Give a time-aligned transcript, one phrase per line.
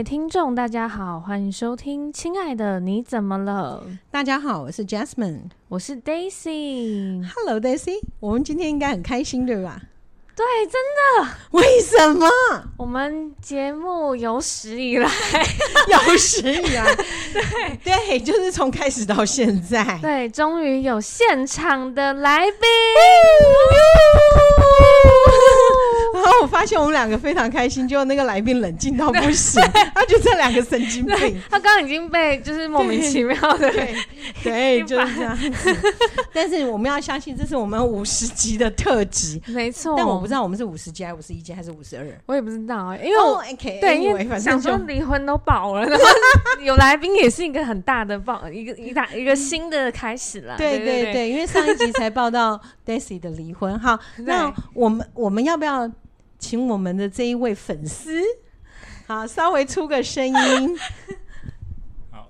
[0.00, 3.84] 位听众，大家好，欢迎收听《亲爱的你怎么了》。
[4.10, 7.22] 大家好，我是 Jasmine，我是 Daisy。
[7.34, 9.78] Hello Daisy，我们今天应该很开心，对吧？
[10.34, 11.28] 对，真的。
[11.50, 12.26] 为什么？
[12.78, 15.06] 我们节目有史以来，
[16.08, 16.96] 有史以来，
[17.34, 22.60] 对对，就是从开始到现在，对，终于有现场的来宾。
[26.22, 29.62] 然后我发现我们两个非常开心，就那个来宾冷静到不行，
[29.94, 31.40] 他就这两个神经病。
[31.50, 33.94] 他刚刚已经被就是莫名其妙的对，
[34.42, 35.76] 对，就是这样子。
[36.32, 39.94] 但是我们要相信，这是我们五十集的特辑，没错。
[39.96, 43.44] 但我不知道我们是五十集还是五十一集还是五十二，我也不知道，因为我、oh,
[43.80, 46.04] 对因为想说离婚都爆了，然后
[46.62, 50.56] 有来宾也是一个很大的爆，一个一大一个新的开始了。
[50.56, 53.78] 对对对，对，对，因为上一集才报到 Daisy 的离婚。
[53.78, 55.90] 好，那我们我们要不要？
[56.42, 58.18] 请我们的这一位粉丝，
[59.06, 60.34] 好，稍微出个声音。
[62.10, 62.26] 好，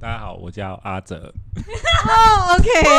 [0.00, 1.32] 大家好，我叫阿哲。
[1.54, 2.98] 哦，OK 啊，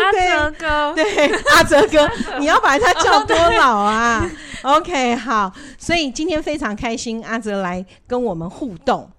[0.00, 4.26] 阿泽，阿泽哥，对，阿哲哥，你要把他叫多老啊？
[4.64, 9.10] OK，好，所以今天非常开心，阿哲来跟我们互动。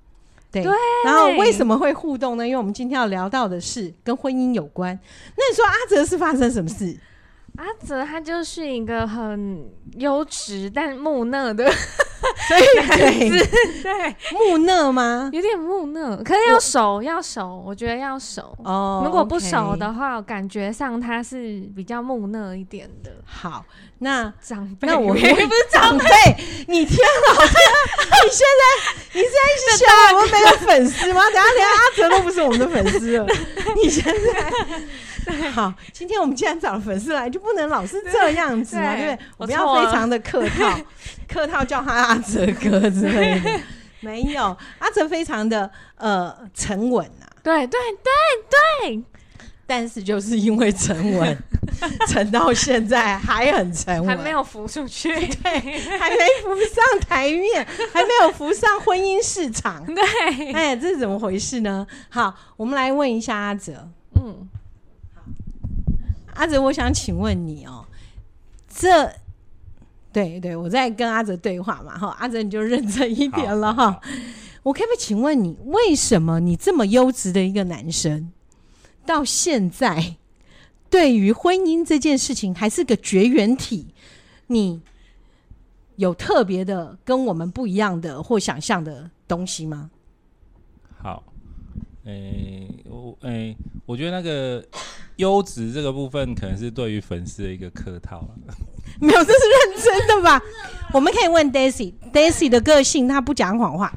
[0.51, 0.73] 对，对，
[1.05, 2.47] 然后为什么会互动呢？
[2.47, 4.97] 因为我们今天要聊到的是跟婚姻有关。
[5.37, 6.97] 那你说阿哲是发生什么事？
[7.57, 11.69] 阿哲他就是一个很优质但木讷的，
[12.49, 12.61] 所以
[12.97, 15.29] 对对木讷吗？
[15.31, 19.03] 有点木讷，可是要熟要熟，我觉得要熟哦。
[19.05, 23.11] 如果不熟的话，我感觉上他是比较木讷一点的。
[23.23, 23.63] 好，
[23.99, 26.05] 那长辈，那我 们也不是长辈，
[26.67, 27.51] 你天老天，
[28.23, 28.63] 你现在
[29.13, 29.37] 你现在
[29.71, 31.21] 是 笑我们没有粉丝吗？
[31.31, 33.27] 等下连阿泽都不是我们的粉丝了，
[33.75, 34.81] 你现在。
[35.51, 39.19] 好，今天我们既然找了粉丝来，就不能老是这样子嘛，对，不对？
[39.37, 40.79] 我们要非常的客套，
[41.27, 43.59] 客套叫他阿哲哥之类的。
[44.01, 47.27] 没有，阿哲非常的呃沉稳啊。
[47.43, 49.03] 对对对对，
[49.67, 51.37] 但是就是因为沉稳，
[52.07, 55.09] 沉到现在还很沉稳，还没有浮出去，
[55.43, 55.51] 对，
[55.97, 59.85] 还没浮上台面，还没有浮上婚姻市场。
[59.85, 61.85] 对，哎，这是怎么回事呢？
[62.09, 63.89] 好，我们来问一下阿哲。
[64.15, 64.47] 嗯。
[66.39, 67.85] 阿泽，我想请问你哦，
[68.73, 69.11] 这
[70.13, 73.99] 对对，我在跟阿泽对话嘛，哈，阿泽你就认真一点了哈。
[74.63, 78.31] 我可不可以请问你，为什么你这么优质的一个男生，
[79.05, 80.15] 到现在
[80.89, 83.93] 对于婚姻这件事情还是个绝缘体？
[84.47, 84.81] 你
[85.97, 89.91] 有特别的跟我们不一样的或想象的东西吗？
[91.03, 91.21] 好。
[92.09, 94.63] 诶、欸，我诶、欸，我觉得那个
[95.17, 98.29] 优质这个部分，可能是对于粉丝的一个客套了。
[98.99, 100.41] 没有，这是认真的吧？
[100.93, 103.91] 我们可以问 Daisy，Daisy 的个性，他不讲谎话，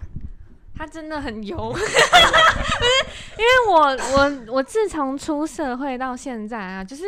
[0.76, 1.72] 他真的很油。
[1.72, 1.84] 不是，
[3.38, 3.80] 因为我
[4.16, 7.04] 我我自从出社会到现在啊，就是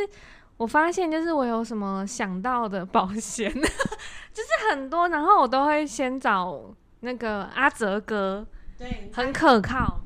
[0.57, 3.61] 我发现，就是我有什么想到的保险， 就
[4.43, 6.61] 是很多，然后我都会先找
[7.01, 8.45] 那个阿泽哥，
[8.79, 10.01] 对，很可靠。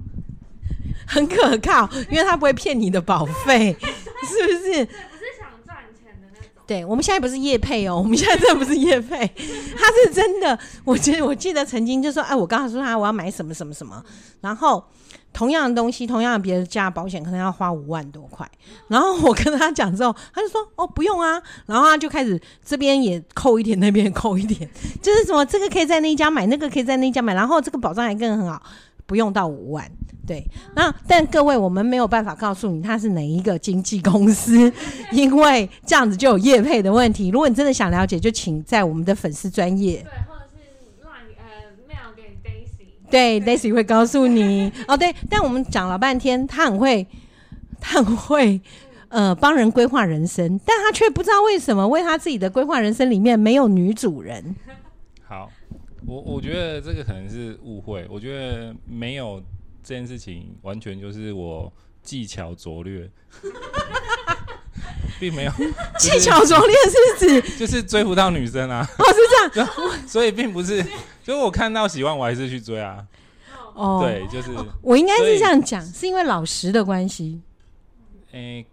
[1.10, 4.84] 很可靠，因为他不会骗你的保费， 是不是？
[4.84, 6.48] 对，不是想赚钱的那种。
[6.66, 9.26] 对，我们现在不是业配哦，我们现在真的不是业配，
[9.74, 10.58] 他是真的。
[10.84, 14.04] 我记得我记得曾经就说，哎，我告诉他我要买什么什么什么，
[14.42, 14.84] 然后
[15.32, 18.46] 同样的东西，同样的别家保险可能要花五万多块，
[18.88, 24.69] 然后我跟他讲之后，他就说哦不用啊，然后他就开始这边也扣一点，那边也扣一点，
[25.00, 28.62] 就是什么这个可以在那一家买，那个可以在那一家买，然后这个保障还更很好。
[29.08, 29.91] 不用到五万，
[30.26, 30.46] 对。
[30.76, 34.70] 那但各位，我们没有办法告诉你他是哪一个经纪公司，
[35.12, 37.30] 因为这样子就有业配的问题。
[37.30, 44.70] 如果你真的想了解，就请在我们的粉丝专业，对，或者是乱呃 mail 给 Daisy，对，Daisy 会告诉你。
[44.87, 45.14] 哦，对。
[45.31, 47.06] 但我们讲了半天，他很会，
[47.81, 48.61] 他很会
[49.08, 54.54] 呃帮人规划人生，但他却不知道为什么为他自己的规划人生里面没有女主人。
[55.26, 55.50] 好。
[56.08, 59.43] 我我觉得这个可能是误会，我觉得没有
[59.84, 61.70] 这件事情，完全就是我
[62.02, 63.10] 技巧拙劣，
[65.20, 66.75] 并没有、 就是、技巧拙劣
[67.19, 69.19] 是指 就是追不到女生啊，哦是
[69.52, 69.69] 这样，
[70.08, 70.82] 所以并不是，
[71.22, 73.06] 就是我看到喜欢我还是去追啊，
[73.75, 77.43] 哦对，就是、哦、我应该是这样讲，是因为老实的关系，
[78.32, 78.64] 诶。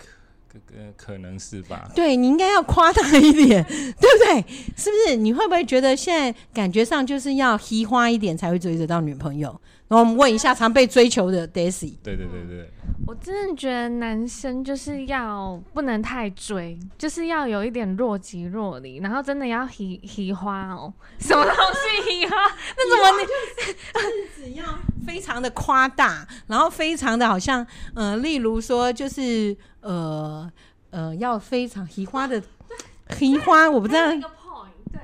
[0.75, 1.89] 呃，可能是吧。
[1.95, 4.45] 对，你应该要夸大一点， 对不对？
[4.75, 5.15] 是不是？
[5.15, 9.49] 你会不会觉得现在感觉上就是要嘻花一点才会追得到女朋友？
[9.87, 11.93] 然后我们问一下常被追求的 Daisy。
[12.01, 12.69] 对对对对。
[13.05, 22.35] 我真的觉得男生就是要不能太追，就是要有一点若即若离，然后真的要嘻嘻花哦，什么东西嘻花？
[22.75, 24.65] 那怎么你就是只要
[25.05, 29.55] 非常的夸大，然后非常的好像呃，例如说就是
[29.85, 30.51] 呃
[30.89, 32.41] 呃，要非常嘻花的
[33.17, 34.99] 嘻花，我不知道一个 point，对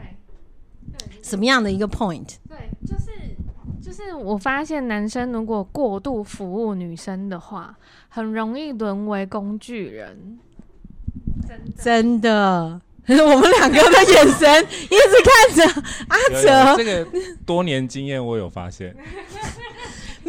[0.98, 2.36] 对，什么样的一个 point？
[2.50, 3.12] 对，就是。
[3.82, 7.76] 就是我发现男生如果过度服务女生的话，
[8.10, 10.40] 很容易沦为工具人。
[11.48, 12.82] 真的，真的
[13.26, 16.78] 我们两个的眼神一直看着阿哲。
[16.78, 17.08] 这个
[17.46, 18.96] 多年经验，我有发现。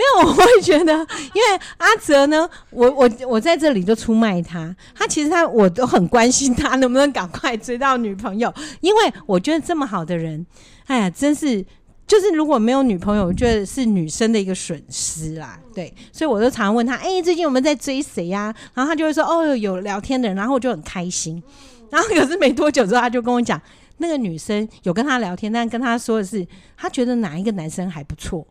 [0.02, 4.74] 没有，我会觉得，因为阿泽呢，我我我在这里就出卖他。
[4.94, 10.44] 他其实他我都很关心他能不能赶快追到女朋友，因为我觉得这么好的人，
[10.86, 11.64] 哎呀，真是。
[12.04, 15.58] 就是如果没有女朋友，我觉得是女生的一个损失啦。
[15.72, 18.54] 对，所以我就常常问他，哎、最近我们在追谁呀？
[18.74, 21.42] 然后他就会说，哦，有聊天的人，然后我就很开心。
[21.88, 23.58] 然后可是没多久之后，他就跟我讲，
[23.96, 26.46] 那个女生有跟他聊天，但跟他说的是，
[26.76, 28.46] 他觉得哪一个男生还不错，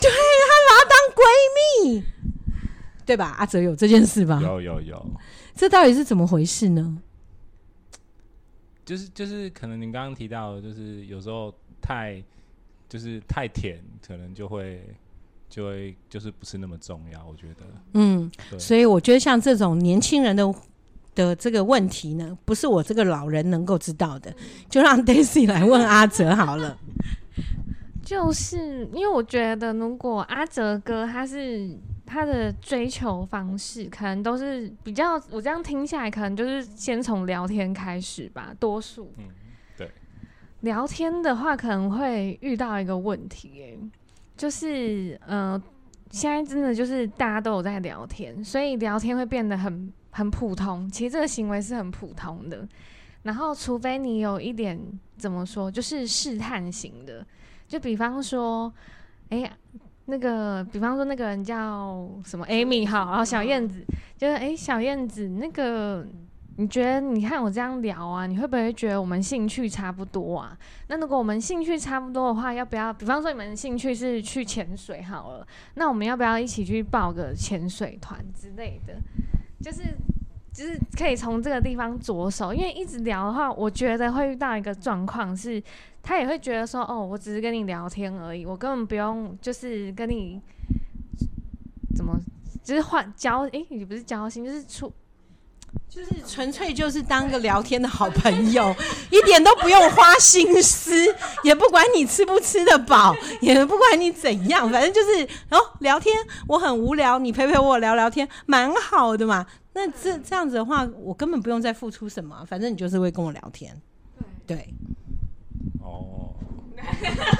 [0.00, 1.20] 对，他把她当闺
[1.56, 2.04] 蜜，
[3.04, 3.34] 对吧？
[3.38, 4.40] 阿哲有这件事吧？
[4.42, 5.06] 有有有，
[5.54, 6.98] 这到底是怎么回事呢？
[8.84, 11.54] 就是就是，可能您刚刚提到的，就是有时候。
[11.82, 12.22] 太
[12.90, 14.84] 就是太甜，可能就会
[15.48, 17.64] 就会就是不是那么重要，我觉得。
[17.94, 20.54] 嗯，所以我觉得像这种年轻人的
[21.14, 24.30] 的这个问题呢，不是我这个老人能够知道的，
[24.68, 26.76] 就让 Daisy 来问阿哲好了。
[28.10, 39.12] 就是因为我觉得，如果阿哲哥他是他的追求方式，可能都是比较，我这样听下来，可能就是先从聊天开始吧，多数。
[39.16, 39.28] 嗯
[40.62, 43.78] 聊天的话，可能会遇到一个问题，欸，
[44.36, 45.58] 就是，呃，
[46.10, 50.86] 现在真的就是大家都有在聊天，所以聊天会变得很很普通。
[50.90, 52.68] 其实这个行为是很普通的，
[53.22, 54.78] 然后除非你有一点
[55.16, 57.24] 怎么说，就是试探型的，
[57.70, 58.70] 就比方说，
[59.28, 59.50] 哎呀，
[60.06, 63.86] 那个，比方说那个人叫什么 Amy 好，然后小燕子，
[64.18, 66.04] 就是哎，小燕子那个。
[66.56, 70.54] 你觉得你看我这样聊啊，你会不会觉得我们兴趣差不多啊？
[70.88, 72.92] 那如果我们兴趣差不多的话，要不要？
[72.92, 75.46] 比方说你们兴趣是去潜水好了，
[75.76, 78.94] 那我们要不要一起去报个潜水团之类的？
[79.62, 79.84] 就是
[80.52, 85.62] 就是可以从这个地方着手，因为一直聊的话，我觉得会遇到一个状况是，
[86.02, 90.40] 他也会觉得说，哦，我只是跟你聊天而已，我根本不用就是跟你
[91.96, 92.18] 怎么，
[92.62, 94.92] 就是换交，诶、欸，也不是交心，就是出。
[95.88, 98.74] 就是纯粹就是当个聊天的好朋友，
[99.10, 100.92] 一点都不用花心思，
[101.44, 106.14] 也不管你吃不吃得饱， 也不管你怎样，反正就是然后聊天。
[106.48, 109.46] 我很无聊，你陪陪我聊聊天，蛮好的嘛。
[109.72, 113.76] 那这这样子的话，我根本不用再付出什么，反正你就是会跟我聊天。
[114.46, 114.72] 对，
[115.82, 116.34] 哦，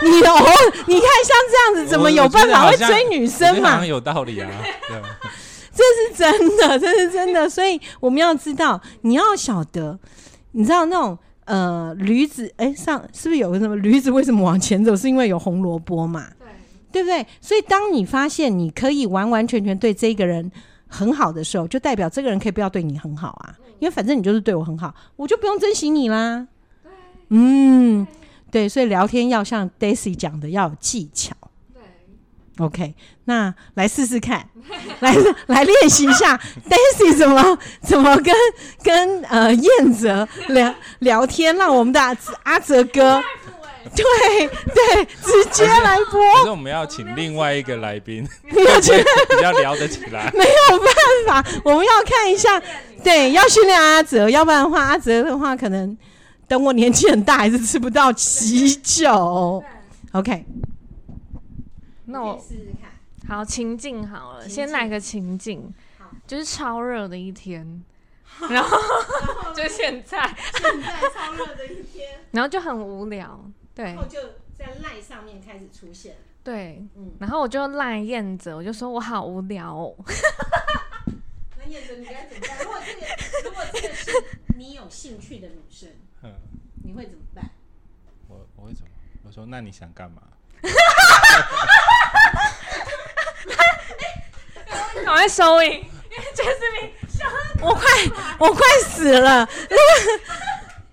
[0.03, 0.37] 你哦，
[0.87, 3.85] 你看像这样子，怎么有办法会追女生嘛？
[3.85, 4.49] 有道理啊。
[4.89, 4.97] 对。
[5.73, 9.99] 这是真的，这是真的，所以我们要知道，你要晓得，
[10.53, 14.95] 你知道那种呃驴子，哎，上是不是有个什么驴子为什么往前走？
[14.95, 16.27] 是因为有红萝卜嘛？
[16.39, 16.49] 对，
[16.93, 17.27] 对不对？
[17.41, 20.51] 所以当你发现你可以完完全全对这个人
[20.87, 26.47] 很好的时候，就代表这个人可以不要对你很好啊，因为反正你就是对我很好，我就不用珍惜你啦。
[27.31, 28.07] 对，嗯，
[28.51, 31.35] 对，所以聊天要像 Daisy 讲的，要有技巧。
[31.73, 32.95] 对 OK，
[33.25, 34.47] 那来试试看，
[35.01, 38.35] 来来练习一下，Daisy 怎么怎么跟
[38.83, 43.23] 跟呃燕泽聊聊天，让我们的阿阿泽哥，
[43.97, 46.21] 对对，直接来播。
[46.35, 50.31] 可是我们要请另外一个来宾，我觉得比较聊得起来。
[50.35, 52.61] 没有办法，我们要看一下，
[53.03, 55.97] 对，要训练阿泽，要不然的话，阿泽的话可能
[56.51, 59.63] 等我年纪很大，还是吃不到喜酒。
[60.11, 60.45] OK。
[62.07, 62.91] 那我试试看，
[63.29, 65.73] 好情境好了，先来个情境，
[66.27, 67.81] 就是超热的一天，
[68.51, 68.77] 然后
[69.55, 70.27] 就现在，
[70.61, 74.19] 现在超热的一天，然后就很无聊，对，然后就
[74.59, 76.85] 在赖上面开始出现，对，
[77.21, 79.95] 然后我就赖燕子，我就说我好无聊哦。
[81.57, 82.59] 那燕子你该怎么办？
[82.65, 83.50] 如果这个
[84.91, 85.89] 兴趣的女生，
[86.23, 86.35] 嗯，
[86.85, 87.45] 你会怎么办？
[88.29, 88.89] 我我会怎么？
[89.25, 90.23] 我说那你想干嘛？
[95.05, 97.27] 赶快收音，因为 Jasmine 笑
[97.61, 97.83] 我快
[98.39, 99.49] 我快死了。
[99.69, 99.85] 如果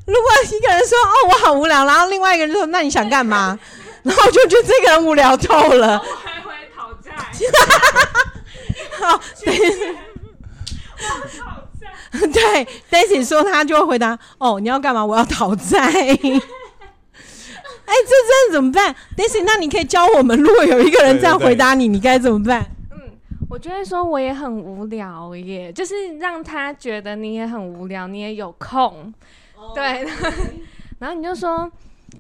[0.06, 3.58] 如果一个人说哦我好无聊，然后另外一个人说那你想干嘛？
[4.04, 5.98] 然后我就觉得这个人无聊透了。
[6.00, 7.12] 我还会讨债。
[9.00, 9.22] 好，
[12.32, 15.06] 对，Daisy 说他就会回答哦你要干嘛？
[15.06, 15.80] 我要讨债。
[15.80, 22.66] 哎、欸，这这怎么办？Daisy，那你可以教我们，如果有一个人这样回答你，你该怎么办？
[22.92, 23.00] 嗯，
[23.50, 29.14] 我就会说我也很无聊耶，就是让他觉得你也很无聊，你也有空，
[29.56, 30.06] 哦、对。
[31.00, 31.72] 然后你就说，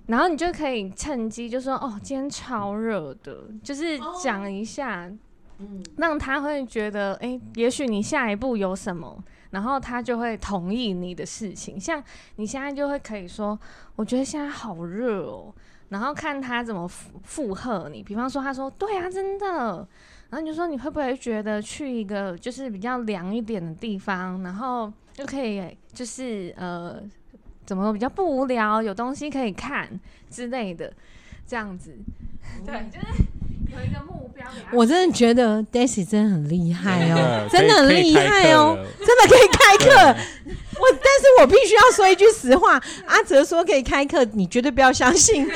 [0.05, 5.11] 然后你就可以趁机就说，哦，今天超热的，就是讲一下，
[5.59, 9.21] 嗯，让他会觉得，哎、欸，也许你下一步有什么。
[9.57, 12.03] 然后他就会同意你的事情，像
[12.35, 13.59] 你现在就会可以说，
[13.95, 15.51] 我觉得现在好热哦，
[15.89, 18.03] 然后看他怎么附附和你。
[18.03, 19.77] 比方说，他说对啊，真的，
[20.29, 27.01] 然后你就说你会不会觉得去一个就是比较凉一点的地方，然后就可以就是呃，
[27.65, 29.99] 怎么比较不无聊，有东西可以看
[30.29, 30.93] 之类的，
[31.47, 31.97] 这样子，
[32.63, 33.07] 对，就是。
[33.69, 40.15] 有一个目标，我真的觉得 Daisy 真的很厉害哦， 真的很厉害哦，真的可以开课。
[40.79, 45.51] 我，但是我必须要说一句实话，阿哲说可以开课，你绝对不要相信， 因为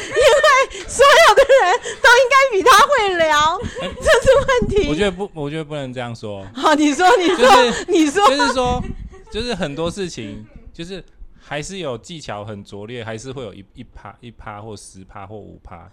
[0.87, 4.89] 所有的人都应该比他会聊，这是问题。
[4.89, 6.43] 我觉得不，我觉得不能这样说。
[6.55, 8.83] 好，你说，你说，就是、你说，就是说，
[9.31, 11.03] 就是很多事情，就是
[11.51, 15.85] 还是有技巧很拙劣，还是会有一一趴一趴或十趴或五趴。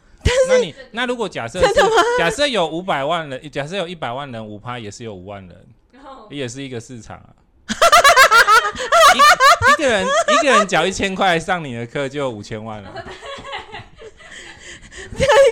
[0.49, 1.61] 那你那如果假设
[2.17, 5.67] 假设有五百万人，假设有一百万人，五趴也是有五万人，
[6.31, 7.35] 也是一个市场啊。
[9.17, 9.19] 一
[9.73, 12.95] 一个人一个人缴一千块上你的课，就五千万了。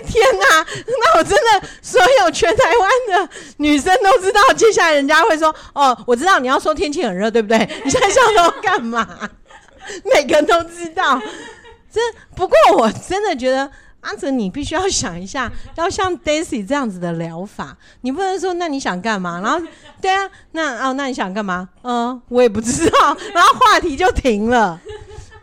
[0.05, 0.65] 天哪！
[0.85, 9.29] 那我真的所有全台湾的女生都知道，接下来人家会说：“哦，我知道你要说天气很热，对不对？”你现在想说干嘛？
[10.13, 11.19] 每个人都知道。
[11.91, 11.99] 这
[12.35, 13.69] 不过我真的觉得。
[14.01, 19.41] 阿哲，你必须要想一下， 要像 Daisy 这样子的疗法，你不能说那你想干嘛？
[19.41, 19.59] 然后，
[19.99, 21.67] 对啊，那哦，那你想干嘛？
[21.81, 24.79] 嗯，我也不知道，然后话题就停了。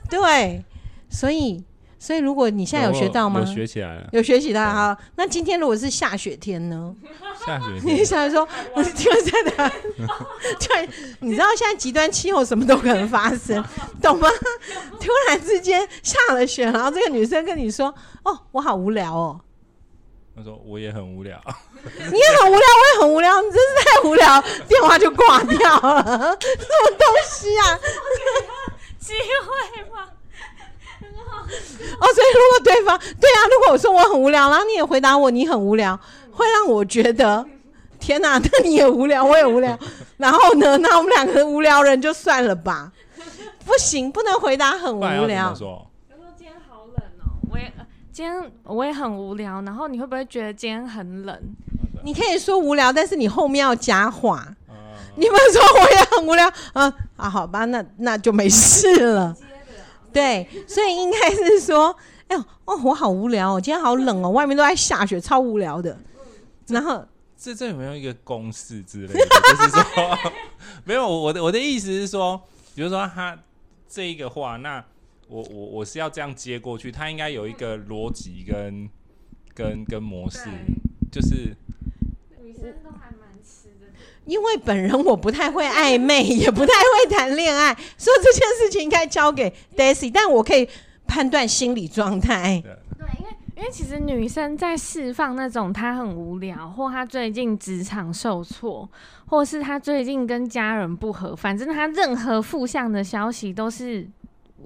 [0.08, 0.64] 对，
[1.10, 1.62] 所以。
[2.04, 3.40] 所以，如果你现在有学到吗？
[3.40, 4.94] 有学起来了，有学起来哈。
[5.16, 6.94] 那今天如果是下雪天呢？
[7.46, 9.73] 下雪天， 你想说，我是听在的，
[10.68, 10.87] 对，
[11.20, 13.64] 你知道现在极端气候什么都可能发生，
[14.02, 14.28] 懂吗？
[15.00, 17.87] 突然之间下了雪，然后这个女生跟你说
[18.25, 19.40] ：“哦，我好无聊哦。”
[20.37, 21.40] 她说：“我也很无聊。
[21.82, 27.80] ”你也很无聊，我也很无聊，你真是太无聊，电话就挂掉了，什么东西啊？
[28.99, 30.11] 机会吗？
[32.00, 35.99] 哦，所以如果对方对啊，如果我说我很无聊，然后你也回答我你很无聊，
[36.32, 37.44] 会让我觉得
[37.99, 39.78] 天哪，那你也无聊，我也无聊，
[40.18, 42.92] 然后呢，那我们两个无聊人就算了吧，
[43.64, 45.49] 不行，不能回答很无聊。
[45.50, 45.88] 他说
[46.37, 47.73] 今天好冷哦，我也
[48.12, 51.38] 今天我也很无聊，然后你会不会觉得今天很冷？
[52.02, 54.46] 你可以说无聊，但是你后面要加话。
[55.16, 59.37] 你们说我也很无聊，嗯啊，好吧，那那就没事了。
[60.14, 61.94] 对，所以应该是说，
[62.28, 65.99] 哎呦，哦，我好无聊哦，今天好冷哦，外面都在下雪，超无聊的。
[66.68, 67.04] 然后
[67.37, 69.18] 这这有没有一个公式之类的？
[69.50, 70.18] 就是说，
[70.85, 72.40] 没有，我的我的意思是说，
[72.76, 73.37] 比如说他
[73.88, 74.83] 这一个话，那
[75.28, 78.88] 我我我是要这样接过去，他应该有一个逻辑跟
[79.52, 80.49] 跟跟模式，
[81.11, 81.56] 就是
[82.40, 83.24] 女生都还蛮。
[84.26, 90.69] 因为本人我不太会暧昧，也不太会谈恋爱，所以这件事情应该交给 Daisy，但我可以
[91.07, 92.62] 判断心理状态。
[92.62, 98.88] 对，因为因为其实女生在释放那种她很无聊，或她最近职场受挫，
[99.26, 104.09] 或是她最近跟家人不和，反正她任何负向的消息都是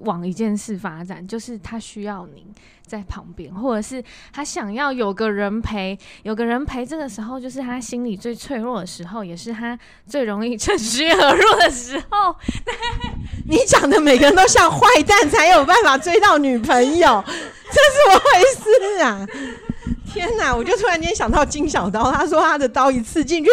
[0.03, 2.45] 往一件事发展，就是他需要你。
[2.89, 4.03] 在旁边，或者是
[4.33, 9.77] 他想要有个人陪，有个人陪，这个时候就是他心里最脆弱的时候，也是他
[10.07, 12.35] 最容易 趁虚而入的时候。
[13.47, 19.27] 你讲的每个人都像坏蛋，才有办法追到女朋友，这是怎么回事啊？
[20.11, 20.55] 天哪！
[20.55, 23.49] 我就突然间想到金小刀，他说他的刀一刺进去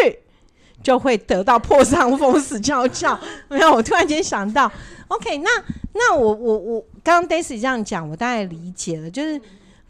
[0.83, 3.19] 就会得到破伤风，死翘翘。
[3.49, 4.73] 没有，我突然间想到
[5.09, 5.51] ，OK，那
[5.93, 6.85] 那我我我。
[7.03, 9.41] 刚刚 Daisy 这样讲，我大概理解了，就是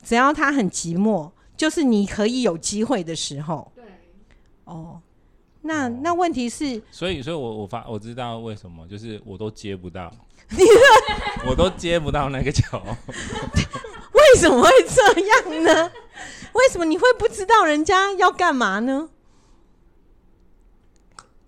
[0.04, 3.72] 只要他很寂寞，就是你可以有机会的时候。
[3.74, 3.82] 对，
[4.64, 5.00] 哦，
[5.62, 10.12] 那那问题是，所以，所以我我发我知道为什么，就是我都接不到，
[11.48, 12.78] 我都接不到那个球，
[14.12, 15.90] 为什么会这样呢？
[16.52, 19.08] 为什么你会不知道人家要干嘛呢？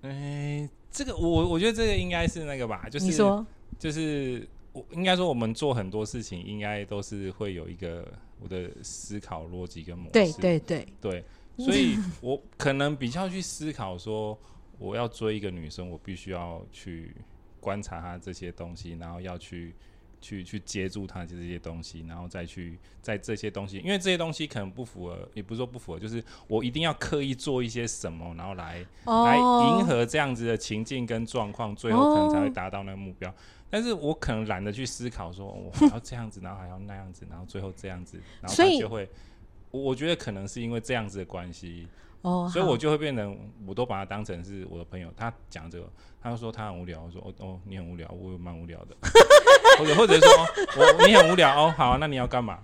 [0.00, 0.66] 哎。
[0.90, 3.46] 这个我我觉得这个应该是那个吧，就是你说
[3.78, 8.06] 就是我应该说我们做很多事情应该都是会有一个
[8.40, 11.24] 我的思考逻辑跟模式，对对对对，
[11.56, 14.38] 所以我可能比较去思考说，
[14.78, 17.14] 我要追一个女生，我必须要去
[17.60, 19.74] 观察她这些东西，然后要去。
[20.20, 29.24] 去去接住她这些东西，然后再去在这些东西，因为这些东西可能不符合，也不是说不符合，就是我一定要刻意做一些什么，然后来、oh.
[29.24, 33.30] 来迎合这样子的情境跟状况，最后可能才会达到那个目标。
[33.30, 33.38] Oh.
[33.70, 39.08] 但是我可能懒得去思考，说我还要这样子， 然后还要那样子，然后最后这样子，然后他就会，
[39.70, 41.86] 我觉得可能是因为这样子的关系。
[42.22, 45.08] 哦，oh, 所以我就会变成，我都把他当成是我的朋友。
[45.16, 45.88] 他讲这个，
[46.20, 47.00] 他就说他很无聊。
[47.00, 48.96] 我说哦哦，你很无聊，我也蛮无聊的。
[49.78, 50.28] 或者或者说
[50.76, 52.58] 我你很无聊哦，好啊，那你要干嘛？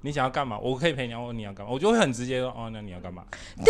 [0.00, 0.58] 你想要干嘛？
[0.58, 1.14] 我可以陪你。
[1.14, 1.72] 哦，你要干嘛？
[1.72, 3.24] 我就会很直接说哦，那你要干嘛？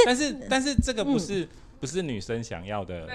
[0.07, 1.49] 但是但是这个不是、嗯、
[1.83, 3.09] 不是女生想要的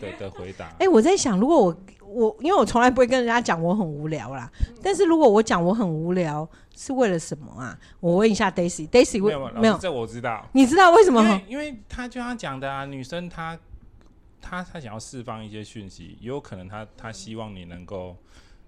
[0.00, 0.68] 的的回答。
[0.80, 1.76] 哎、欸，我在想，如果我
[2.06, 6.48] 我因为我从来不会跟人家讲我很无聊啦，嗯、但是如果我讲我很无聊。
[6.76, 7.78] 是为了什么啊？
[8.00, 9.78] 我问一下 Daisy，Daisy 为没有？
[9.78, 10.44] 这我知道。
[10.52, 11.22] 你知道为什么？
[11.22, 13.56] 因为，因为他就像讲的啊，女生她
[14.40, 18.16] 她她想要释放一些讯息，也有可能她她希望你能够。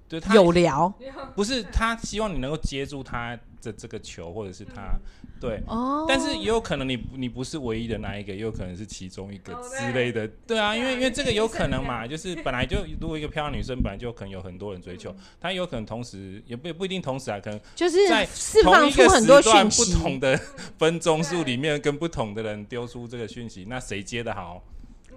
[0.08, 0.94] 对他有聊，
[1.34, 4.96] 不是他希望你能够接住他的这个球，或者是他
[5.38, 20.40] 对，哦，但是也有可能你你不是唯一的那一个，也有可能是其中一个之类的，对啊，因为因为这个有可能嘛，就是本来就如果一个漂亮女生本来就可能有很多人追求，她有可能同时也不也不一定同时啊，可能就是在释放出很多讯息，不同的
[20.78, 24.62] 分钟数里面跟不同的人丢出这个讯息，那谁接的好，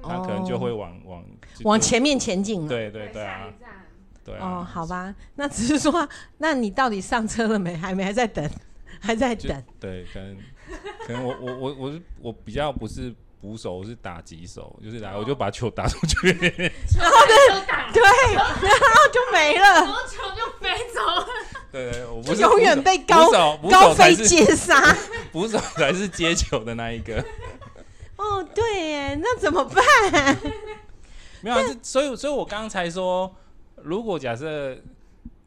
[0.04, 1.26] 他可能就会往往
[1.64, 3.48] 往前面前进，对对对啊。
[4.40, 6.08] 哦，好吧，那只是说，
[6.38, 7.76] 那你到底上车了没？
[7.76, 8.48] 还没，还在等，
[9.00, 9.64] 还在等。
[9.80, 10.38] 对，可能
[11.06, 16.28] 可能我我我我是我比较不是捕手，我是打击手，就是来我就把球打出去，
[16.98, 18.02] 然后就打，对，
[18.34, 21.26] 然后就没了，然后球就飞走了。
[21.72, 23.32] 对对，我不是永远被高
[23.70, 24.96] 高飞接杀，
[25.32, 27.24] 捕手才是接球的那一个。
[28.18, 30.38] 哦，对耶，那怎么办？
[31.42, 33.36] 没有啊，所以所以我刚才说。
[33.82, 34.78] 如果假设，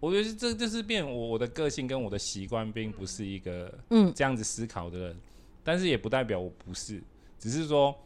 [0.03, 5.21] 我觉得这就是变我我的个性跟我的习惯，并不是一个嗯这样子思考的人，嗯、
[5.63, 7.01] 但是也不代表我不是，
[7.39, 7.97] 只是说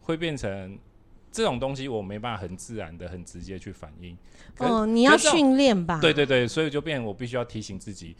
[0.00, 0.78] 会变成
[1.30, 4.16] 这种东西，我没办法很自然的、很直接去反应。
[4.56, 6.00] 哦，你要训练吧？
[6.00, 8.16] 对对对，所以就变我必须要提醒自己，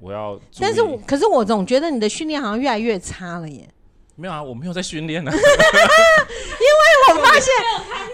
[0.00, 0.40] 我要。
[0.58, 3.68] 但是，可是我总觉得你的训练好像越来越差了耶。
[4.16, 5.32] 没有啊，我没有在训练啊。
[5.32, 7.52] 因为我发现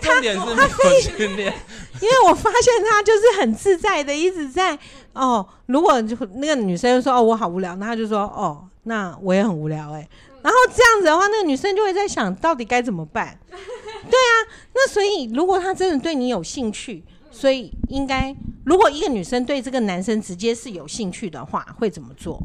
[0.00, 1.52] 他 重点是没有训练。
[2.00, 4.78] 因为我发现他就是很自在的，一直在
[5.12, 5.46] 哦。
[5.66, 10.08] 如果就那个女生说哦，我好无聊，那他就说哦，那我也很无聊哎。
[10.40, 13.36] 然后这样子的话，那个女生就会在想到底该怎么办？
[13.50, 14.34] 对啊，
[14.72, 18.34] 那所以如果他真的对你有兴趣，所以应该
[18.64, 22.40] 如果一个女生对这个男生直接是有兴趣的话，会怎么做？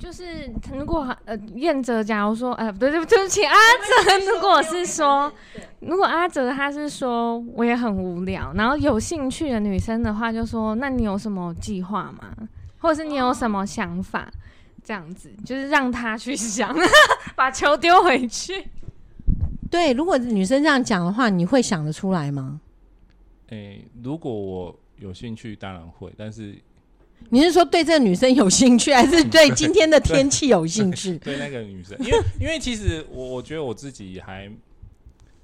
[0.00, 5.30] 就是如果呃，燕哲，假如说，呃，不对，对不起，阿哲，如果是说，
[5.80, 12.34] 如果阿哲他是说我也很无聊，然后有兴趣的女生的话，就说那你有什么计划吗？
[12.78, 14.32] 或者是你有什么想法？
[14.82, 16.74] 这样子就是让他去想，
[17.36, 18.66] 把球丢回去。
[19.70, 22.60] 对，如果女生这样讲的话，你会想得出来吗？
[23.48, 26.58] 诶、欸，如果我有兴趣，当然会，但是。
[27.30, 31.16] 你是说对这个女生有兴趣， 还是对今天的天气有兴趣？
[31.18, 34.50] 对， 那个女生，因为因为其实我我觉得我自己还，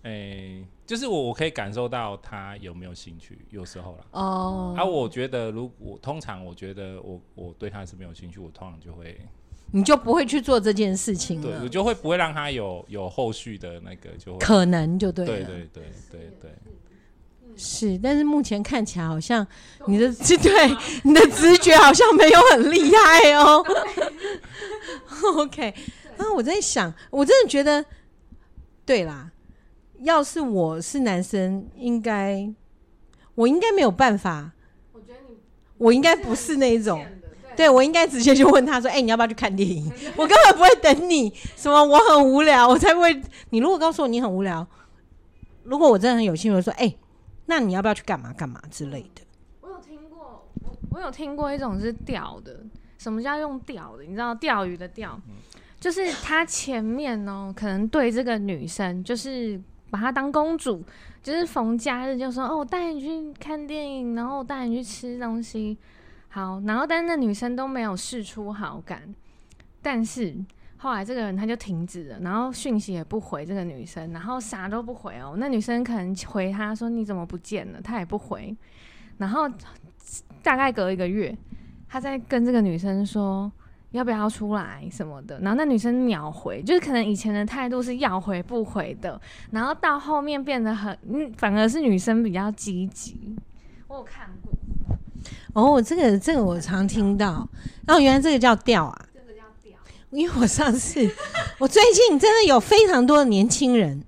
[0.02, 4.06] 诶、欸，就是我我可以感受到她有没有兴趣，有时候啦。
[4.12, 4.74] 哦。
[4.76, 9.16] 啊，我觉得如果通常我觉得我我对她是没有兴趣，我通常就会，
[9.72, 11.58] 你就不会去做这件事情了。
[11.58, 15.32] 对，我就会不会让她有有后续的那个就会可能就对了。
[15.32, 16.50] 对对对对对。
[17.58, 19.46] 是，但是目前看起来好像
[19.86, 23.64] 你的对你的直觉好像没有很厉害哦。
[25.38, 25.74] OK，
[26.18, 27.82] 然后我在想，我真的觉得，
[28.84, 29.30] 对啦，
[30.02, 32.52] 要是我是男生，应该
[33.34, 34.52] 我应该没有办法。
[34.92, 35.36] 我觉得你，
[35.78, 37.02] 我应该不是那一种，
[37.56, 43.18] 对，我应该直接就问他说：“哎，你要不要去看电影？”我根本不会等你，什么我很无聊，我才不会。
[43.48, 44.66] 你如果告诉我你很无聊，
[45.64, 46.94] 如果我真的很有兴趣，我说：“哎。”
[47.46, 49.22] 那你要不要去干嘛干嘛之类的？
[49.60, 52.60] 我有听过，我我有听过一种是钓的，
[52.98, 54.02] 什么叫用钓的？
[54.02, 55.18] 你知道钓鱼的钓，
[55.80, 60.84] 就是他前面呢，可能对这个女生就是把她当公主，
[61.22, 65.78] 就是逢假日就说哦，我带你去看电影，然后我带你去吃东西，
[66.28, 69.14] 好，然后但是那女生都没有试出好感，
[69.80, 70.34] 但是
[70.78, 75.18] 后来这个人他就停止了，然后讯息也不回这个女生，然后啥都不回。
[75.20, 75.34] 哦。
[75.38, 76.52] 那女生可能回。
[76.52, 78.54] 他说你怎么不见了，他也不回。
[79.18, 79.48] 然后
[80.42, 81.36] 大概隔一个月，
[81.88, 83.50] 他在跟这个女生说
[83.92, 88.42] 要不要出来什么的，然后那女生秒回，就是可能以前的态度是要回。
[88.42, 88.94] 不回。
[89.00, 89.18] 的，
[89.50, 90.96] 然后到后面变得很，
[91.38, 93.34] 反而是女生比较积极。
[93.88, 94.52] 我有看过。
[95.54, 97.48] 哦，这个这个我常听到，
[97.86, 99.06] 然后原来这个叫钓啊，
[100.16, 101.06] 因为我上次，
[101.60, 104.02] 我最近真的有非常多的年轻人，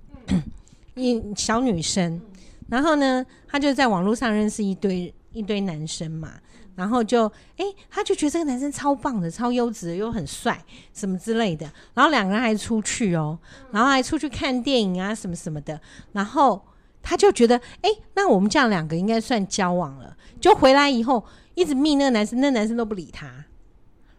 [0.95, 2.19] 一、小女生，
[2.67, 6.33] 然后呢，她就在网络上认识一堆一堆男生嘛，
[6.75, 10.59] 然后就哎，她就觉得这个男生超棒的，超优质的，又很帅，
[10.95, 13.37] 什么之类的，然后两个人还出去哦，
[13.71, 15.79] 然后还出去看电影啊，什么什么的，
[16.13, 16.59] 然后
[17.03, 21.23] 她就觉得，哎，那我们这样两个应该算交往了，就回来以后。
[21.55, 23.27] 一直密那个男生，那男生都不理他，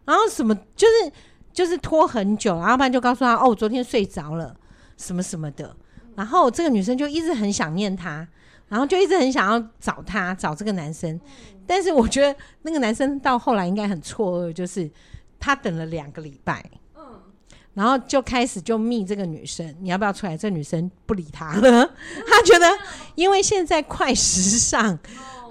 [0.04, 1.10] 然后什么就是
[1.60, 4.56] 就是拖很久，然后不然就告诉他哦，我昨天睡着了，
[4.96, 5.76] 什么什么的，
[6.16, 8.26] 然后这个女生就一直很想念他，
[8.66, 11.20] 然后就一直很想要找他找这个男生，
[11.66, 14.90] 但是我觉得那个男生到后来应该很错愕，就是
[15.38, 16.64] 他等了两个礼拜，
[16.96, 17.02] 嗯
[17.74, 20.34] 然后就开始就密这个女生，你要不要出来？
[20.34, 21.84] 这女生不理他了，
[22.26, 22.66] 他觉得
[23.16, 24.98] 因为现在快时尚。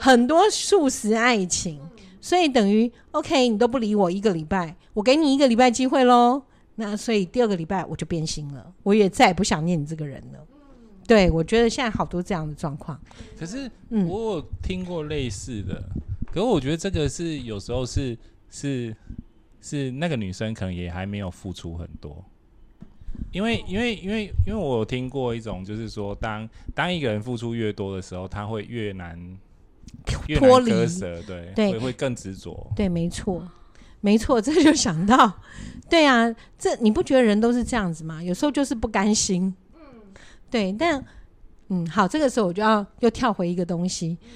[0.01, 1.77] 很多素食爱情，
[2.21, 6.41] 所以等于 OK，你都不理我一个礼拜，我给你一个礼拜机会喽。
[6.75, 10.39] 那所以第二个礼拜我就变心了，我也再也不想念你这个人了。
[11.07, 12.99] 对，我觉得现在好多这样的状况。
[13.37, 18.17] 可是，我有听过类似的，嗯、可是我觉得这个是有时候是
[18.49, 18.95] 是
[19.59, 22.23] 是那个女生可能也还没有付出很多，
[23.31, 29.37] 因为因为因为因为我有听过一种，就是说当当一个人付出越多的时候，他会越难。
[30.37, 30.71] 脱离，
[31.25, 33.41] 对对，会会更执着，对，没错，
[34.01, 35.39] 没错，这就想到，
[35.89, 38.21] 对啊，这你不觉得人都是这样子吗？
[38.23, 39.81] 有时候就是不甘心，嗯，
[40.49, 41.03] 对，但
[41.69, 44.29] 嗯，好，这个时候我就要又跳回一个东西，嗯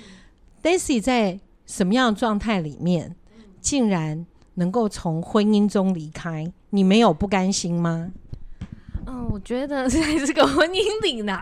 [0.62, 3.16] ，Daisy 在什么样的状态里面，
[3.62, 6.52] 竟然能够从婚姻中离开？
[6.72, 8.12] 你没有不甘心吗？
[9.06, 11.40] 嗯，我觉得在这个婚姻里呢。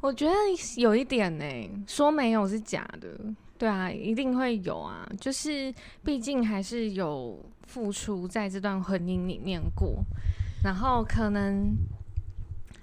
[0.00, 0.32] 我觉得
[0.76, 3.08] 有一点呢、欸，说没有是假的，
[3.58, 5.72] 对啊，一定会有啊，就是
[6.04, 9.96] 毕竟还是有付出在这段婚姻里面过，
[10.62, 11.74] 然后可能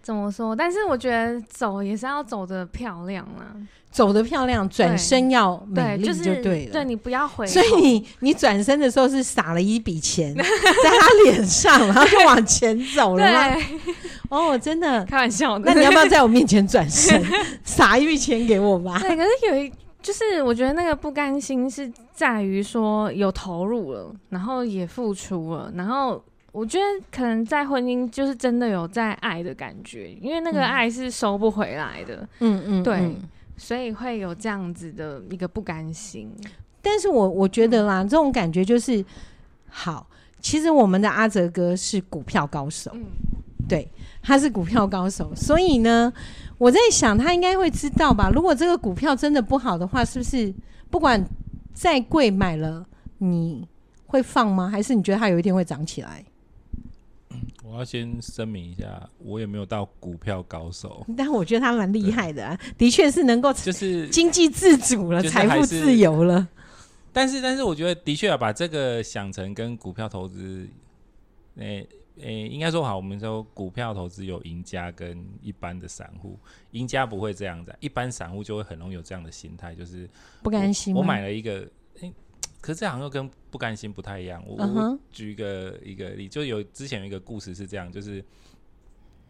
[0.02, 0.56] 怎么说？
[0.56, 3.56] 但是我觉得走也是要走的漂亮啊，
[3.92, 13.56] 走的漂亮，转身要美丽就对了，对，就是、对你不要回，所以你你转身的时候是撒了一笔钱 在他脸上，然后就往前走了吗？
[14.34, 15.58] 对哦，真的开玩笑。
[15.60, 17.22] 那你要不要在我面前转身，
[17.64, 18.98] 撒一笔钱给我吧？
[19.00, 32.28] 对，可是有一，就是我觉得那个不甘心是在于说有投入了，然后也付出了，然后我觉得可能在婚姻就是真的有在爱的感觉，因为那个爱是收不回来的。
[32.40, 33.16] 嗯嗯，对嗯，
[33.58, 36.32] 所以会有这样子的一个不甘心。
[36.82, 39.04] 但是我我觉得啦，嗯、这种感觉就是
[39.70, 40.08] 好。
[40.42, 43.06] 其实我们的阿泽哥是股票高手，嗯，
[43.74, 43.92] 对。
[44.26, 46.14] 他是股票高手，所以呢，
[46.58, 48.32] 我在想他应该会知道吧？
[48.34, 50.54] 如果这个股票真的不好的话，是不是
[50.90, 51.22] 不管
[51.74, 52.86] 再贵买了，
[53.18, 53.68] 你
[54.06, 54.70] 会放吗？
[54.70, 56.24] 还是你觉得它有一天会涨起来？
[57.66, 66.48] 我要先声明一下，我也没有到股票高手，但我觉得他蛮厉害的啊，的确是能够就是经济自主了，财富自由了。
[67.12, 70.66] 但是，但是我觉得的确要把这个想成跟股票投资，
[71.58, 71.86] 诶。
[72.18, 76.38] 诶、欸，应该说好，我们说股票投资有赢家跟一般的散户，
[76.72, 80.08] 赢家不会这样子，一般散户就会很容易有这样的心态，就是
[80.44, 80.96] 不甘心。
[80.96, 81.60] 我买了一个，
[82.02, 82.14] 诶、欸，
[82.62, 84.44] 可是这好像又跟不甘心不太一样。
[84.48, 84.92] 我，uh -huh.
[84.92, 88.24] 我举一个一个例，就有之前有一个故事是这样，就是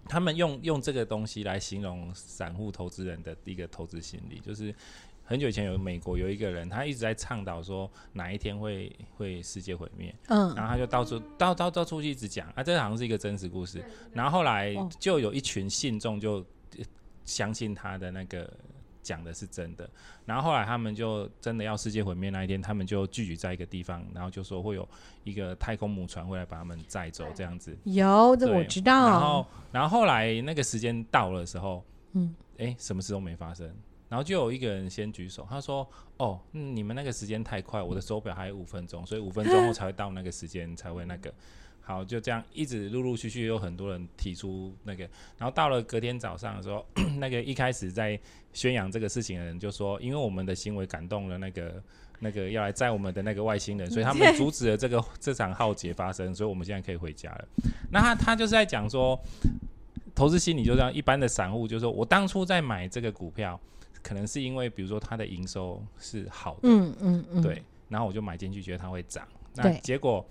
[0.06, 4.76] 他们用用这个东西来形容散户投资人的一个投资心理，就是。
[5.26, 13.84] 很久以前有美国有一个人，他一直在倡导说哪一天会会世界毁灭，嗯，然后他就到处到到到处去一直讲啊，这好像是一个真实故事。
[14.12, 16.46] 然后后来就有一群信众就
[17.24, 18.52] 相信他的那个
[19.02, 19.90] 讲的是真的，
[20.26, 24.88] 然后后来他们就真的要世界毁灭那一天，他们就聚集在一个地方，然后就说会有
[25.24, 27.78] 一个太空母船会来把他们载走这样子。
[27.86, 29.10] 有，这我知道。
[29.10, 33.74] 然后然后后来那个时间到了的时候，嗯，哎，什么事都没发生。
[34.14, 41.34] 然后就有一个人先举手，他说：“哦，嗯、你们那个时间太快，我的手表还有五分钟，所以五分钟后才会到那个时间才会那个。”
[41.82, 45.04] 好，就这样一直陆陆续续有很多人提出那个，
[45.36, 46.86] 然后到了隔天早上的时候，
[47.18, 48.20] 那个一开始在
[48.54, 51.84] 宣扬这个事情的人就说，因为我们的行为感动了那个
[52.20, 57.48] 那个要来载我们的那个外星人，所以他们阻止了这个这场浩劫发生，所以我们现在可以回家了。
[57.92, 59.20] 那他他就是在讲说，
[60.14, 63.60] 投资心理就这样，一般的散户就是说我当初在买这个股票，
[64.04, 70.24] 可能是因为比如说它的营收是好的，嗯嗯嗯，对，然后我就买进去，觉得它会涨，那结果。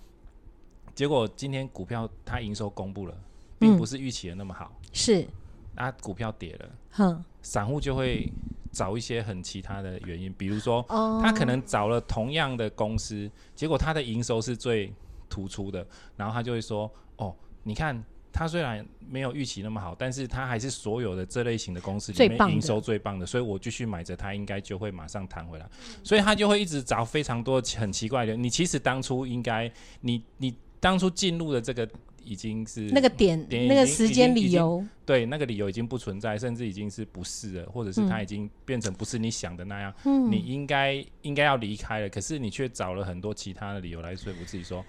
[0.94, 3.18] 结果今天股票它营收公布了，
[3.58, 5.26] 并不是预期的那么好，嗯、是，
[5.74, 8.30] 那股票跌了，哼，散户就会
[8.70, 14.92] 找一些很其他的原因，比如说，哦、他可能找了同样的公司，结果他的营收是最
[15.30, 18.04] 突出的，然后他就会说，哦，你看。
[18.32, 25.68] 它虽然没有预期那么好，但是它还是所有的这类型的公司里面营收最棒的，所以我继续买着它，应该就会马上弹回来，
[26.02, 28.34] 所以他就会一直找非常多很奇怪的。
[28.34, 31.88] 你其实当初应该，你你当初进入的这个。
[32.24, 39.92] 已经是那个点，点那个时间理由，对，那个理由已经不存在，甚至已经是不是了，或者是他已经变成不是你想的那样。
[40.04, 44.84] 嗯，你应该应该要离开了，可是你却找了很多其他的理由来说服自己说，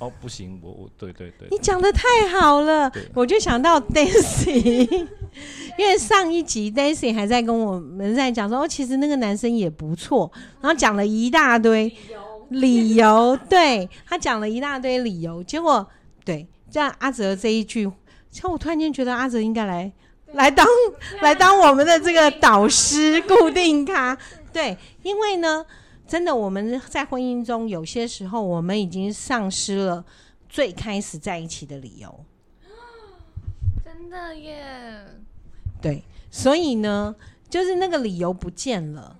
[0.00, 5.06] 哦，不行，我我对对对，你讲的太好了，我就想到 Daisy，
[5.78, 11.94] 因为上一集 Daisy 还在跟我们在讲说，哦，其实那个男生也不错，然后讲了一大堆
[12.48, 15.86] 理由，对，他讲了一大堆理由，结果
[16.24, 16.46] 对。
[16.70, 17.90] 像阿泽这一句，
[18.30, 19.90] 像我突然间觉得阿泽应该来
[20.32, 20.66] 来当
[21.22, 24.16] 来当我们的这个导师， 固定咖。
[24.52, 25.64] 对，因为呢，
[26.06, 30.04] 真的我们在婚姻中有些时候，我们已经丧失了
[30.48, 32.24] 最开始在一起的理由。
[33.84, 35.04] 真的耶。
[35.80, 37.14] 对，所以呢，
[37.48, 39.16] 就是那个理由不见了。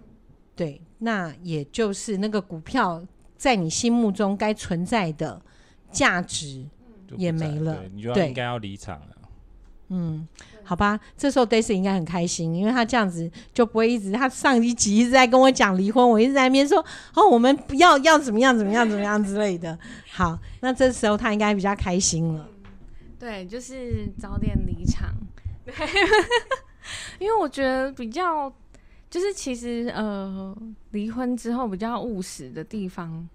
[0.56, 3.02] 对，那也就是那个股票
[3.36, 5.40] 在你心目中该存在的
[5.92, 6.66] 价值。
[7.16, 9.16] 也没了，你就要应该要离场了。
[9.90, 10.28] 嗯，
[10.64, 19.78] 好吧，这时候 Daisy 应该很开心，因为他这样子就不会一直，他上一集一直在跟我讲离婚，我一直在那边说，哦，我们不要要怎么样怎么样怎么样之类的。
[20.12, 22.46] 好，那这时候他应该比较开心了。
[23.18, 25.08] 对，就是早点离场。
[25.64, 25.74] 对，
[27.18, 28.52] 因为我觉得比较，
[29.08, 30.54] 就是其实呃，
[30.90, 33.26] 离婚之后比较务实的地方，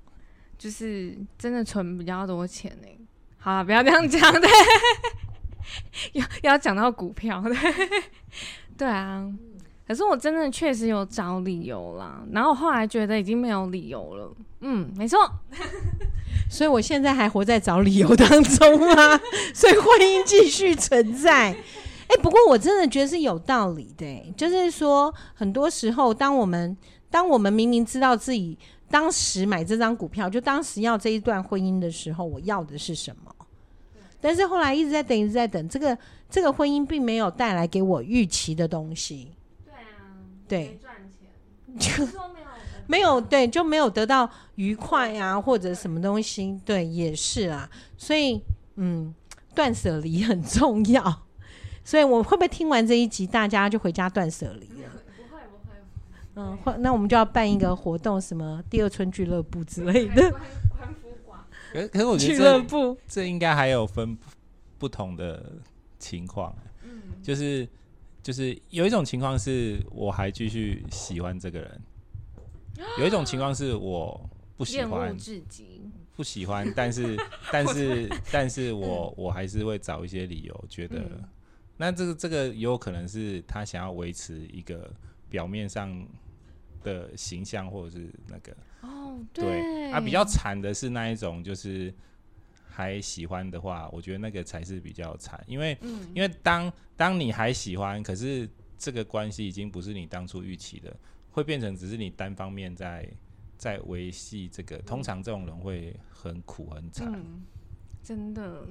[0.55, 2.99] 就是真的存比较多钱呢、欸。
[3.43, 4.49] 好了，不要这样讲，对，
[6.13, 7.57] 要要讲到股票，对，
[8.77, 9.29] 对啊。
[9.85, 14.33] 可是我真的确实有找理由啦，然后后来觉得已经没有理由了。
[14.61, 15.19] 嗯，没错。
[16.49, 19.19] 所以我现在还活在找理由当中啊，
[19.53, 21.51] 所以婚姻继续存在。
[21.51, 26.75] 哎、不过我真的觉得是有道理的、就是说，很多时候，当我们
[27.09, 28.57] 当我们明明知道自己
[28.89, 33.32] 当时买这张股票，就当时要这一段婚姻的时候，我要的是什么？
[34.23, 35.97] 但是后来一直在等，一直在等，这个
[36.29, 39.33] 这个婚姻并没有带来给我预期的东西。
[39.65, 40.15] 对啊，
[40.47, 41.27] 对，赚钱
[41.77, 42.21] 就没有
[42.87, 47.69] 没有对，就没有得到愉快啊，或者什么东西，对，也是啊。
[47.97, 48.41] 所以
[48.77, 49.13] 嗯，
[49.53, 51.23] 断舍离很重要。
[51.83, 54.89] 所以我会不会听完这一集，大家就回家断舍离了？
[55.17, 56.71] 不会不会。
[56.75, 60.33] 嗯，那我们就要办一个活动，什么第二春俱乐部之类的。
[61.73, 64.15] 可可是我觉得这这应该还有分
[64.77, 65.53] 不同的
[65.97, 67.67] 情况，嗯，就是
[68.21, 71.81] 就是有一种情况是我还继续喜欢这个人，
[72.99, 75.17] 有一种情况是我不喜欢，
[76.15, 77.17] 不喜欢，但是
[77.51, 81.01] 但是但是我我还是会找一些理由，觉得
[81.77, 84.93] 那这个这个也有可能是他想要维持一个
[85.27, 86.07] 表面上
[86.83, 88.55] 的形象，或者是那个。
[89.13, 91.93] 哦，对，对啊，比较惨的是那一种，就是
[92.69, 100.95] 还喜欢的话，我觉得那个才是比较惨，因为，嗯、因为当当你还喜欢，可是这个关系已经不是你当初预期的，
[101.31, 103.07] 会变成只是你单方面在
[103.57, 107.43] 在维系这个，通常这种人会很苦很惨、嗯，
[108.03, 108.65] 真的。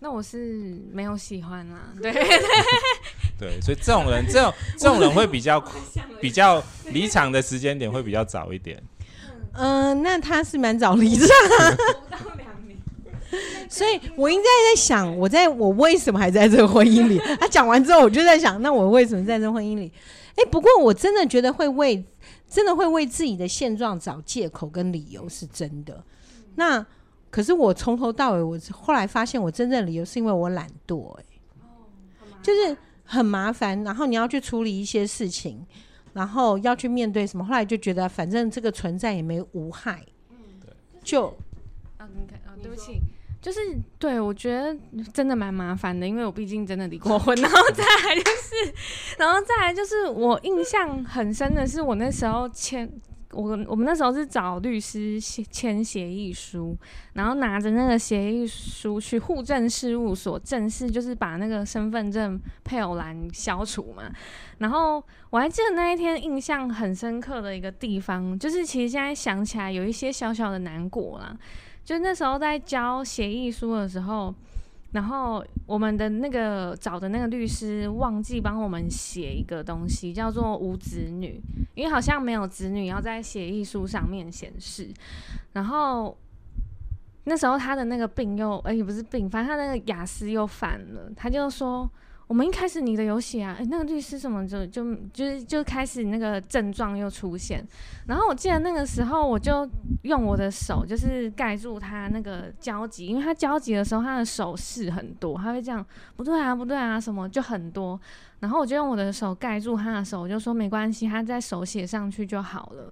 [0.00, 2.12] 那我是没有喜欢啦， 对。
[3.38, 5.60] 对，所以这种人，这种这种人会比较
[6.20, 8.80] 比较离场的时间点会比较早一点。
[9.54, 12.78] 嗯、那他是蛮早离的，不到两年，
[13.68, 17.18] 所以我应该在想，我在我为什么还在这个婚姻里？
[17.38, 19.92] 他讲完之后，我就在想，那我为什么在这婚姻里？
[20.36, 22.02] 哎、不过我真的觉得会为
[22.48, 26.02] 真的会为自己的现状找借口跟理由，是真的。
[26.54, 26.84] 那
[27.30, 35.66] 可是我从头到尾，我后来发现，我真正的理由是因为我懒惰、欸，哎，就是很麻烦，然后你要去处理一些事情。
[36.12, 37.44] 然后要去面对什么？
[37.44, 40.70] 后来就觉得反正这个存在也没无害，嗯，对，
[41.02, 41.26] 就
[41.98, 43.00] 啊，你看啊，对不起，
[43.40, 43.60] 就是
[43.98, 44.76] 对我觉得
[45.12, 48.74] 真的蛮麻烦的，因为我毕竟真的离过婚， 然后再来就是，
[49.18, 52.90] 然后再来就是我印象很深的是我那时候签。
[53.32, 56.76] 我我们那时候是找律师签协议书，
[57.14, 64.04] 然后拿着那个协议书去户政事务所正式就是把那个身份证配偶栏消除嘛。
[64.58, 71.36] 然后我还记得那一天印象很深刻的一个地方，就是其实现在想起来有一些小小的难过啦。
[71.84, 74.34] 就那时候在交协议书的时候。
[74.92, 81.40] 然后我们的那个找的那个律师忘记帮我们写一个东西，叫做无子女，
[81.74, 84.88] 因为好像没有子女要在协议书上面显示。
[85.52, 86.16] 然后
[87.24, 91.90] 那时候他的那个病又，哎，也不是病，反正他那个雅思又犯了，他就说。
[92.28, 97.62] 我们一开始你的有写啊，诶，那个律师什么就就就是就开始那个症状又出现，
[98.06, 99.68] 然后我记得那个时候我就
[100.02, 105.84] 用我的手就是盖住他那个焦急，因为他焦急的时候他的手势很多，他会这样
[106.16, 108.00] 不对啊不对啊什么就很多，
[108.40, 112.90] 然后我就用我的手盖住他的手，我就说没关系，他在手写上去就好了，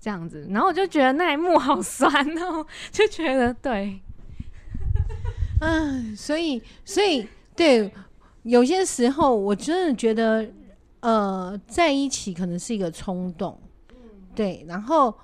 [0.00, 4.00] 这样子，然后我就觉得那一幕好酸哦，就觉得对，
[5.60, 7.92] 嗯，所以所以对。
[8.42, 10.44] 有些时候，我真的觉得，
[10.98, 13.56] 呃，在一起可能是一个冲动，
[14.34, 14.64] 对。
[14.66, 15.14] 然后，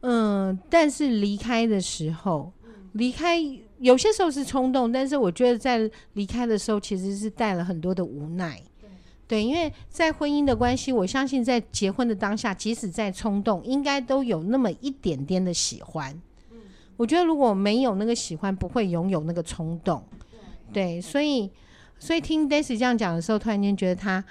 [0.00, 2.52] 嗯、呃，但是离开的时候，
[2.92, 3.38] 离开
[3.78, 8.62] 有些时候是冲动，但是我觉得在离开的时候，其实是带了很多的无奈，
[9.26, 9.42] 对。
[9.42, 16.20] 因为在婚姻的关系，我相信在结婚的当下，即使在冲动，应该都有那么一点点的喜欢。
[16.98, 20.04] 我觉得如果没有那个喜欢，不会拥有那个冲动，
[20.70, 21.00] 对。
[21.00, 21.50] 所以。
[22.02, 24.24] 所以听 Daisy 这样讲的时候，突然间觉得他，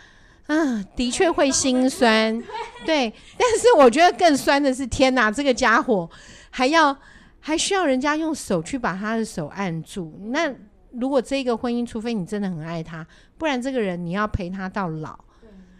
[0.47, 2.37] 啊，的确会心酸，
[2.85, 3.13] 对。
[3.37, 6.09] 但是我觉得更酸的是，天哪，这个家伙
[6.49, 6.93] 还要
[7.39, 10.19] 还需要人家用手去把他的手按住。
[10.25, 10.53] 那
[10.91, 13.07] 如果这个婚姻，除非你真的很爱他，
[13.37, 15.17] 不然这个人你要陪他到老，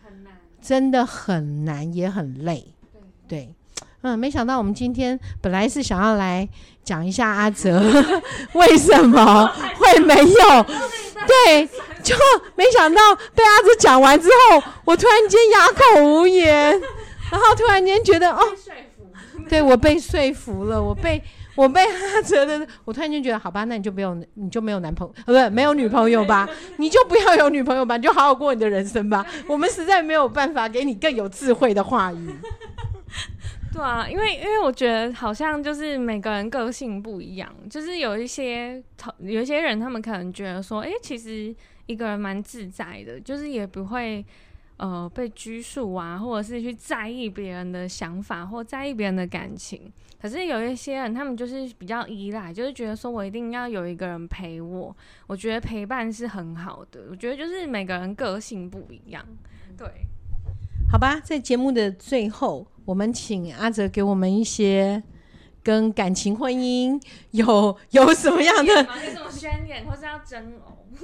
[0.01, 2.73] 很难，真的很难，也很累，
[3.27, 3.53] 对。
[4.03, 6.47] 嗯，没想到我们今天本来是想要来
[6.83, 7.81] 讲一下阿哲
[8.53, 10.65] 为什么会没有，
[11.27, 11.67] 对，
[12.03, 12.15] 就
[12.55, 16.71] 没想到被阿哲讲完之后，我突然间哑口无言，
[17.31, 18.41] 然后突然间觉得哦，
[19.47, 21.21] 对我被说服了，我被
[21.55, 26.49] 我被阿哲的，我突然间觉得好吧，那你就没有，你就没有男朋友，呃，不是没有女朋友吧？
[26.77, 29.25] 你就不要有女朋友吧，你就好好过你的人生吧。
[29.47, 32.35] 我们实在没有办法给你更有智慧的话语。
[33.73, 38.83] 对啊，因为因为我觉得好像就是每个人个性不一样，就是有一些
[39.19, 41.55] 有一些人，他们可能觉得说，哎，其实
[41.85, 44.25] 一个人蛮自在的，就是也不会
[44.75, 49.91] 呃被拘束啊，或者是去在意别人的想法或在意别人的感情。
[50.21, 54.95] 可是有一些人，他们就是比较依赖，就是觉得说我一定要有一个人陪我。
[55.27, 59.25] 我觉得陪伴是很好的，我觉得就是每个人个性不一样，
[59.77, 59.87] 对。
[60.91, 65.01] 好吧，在节目的最后，我们请阿泽给我们一些
[65.63, 67.01] 跟感情、婚姻
[67.31, 68.73] 有有什么样的？
[68.73, 70.77] 有什么宣言，或是要争偶？